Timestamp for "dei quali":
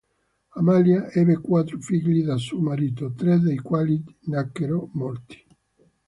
3.37-4.03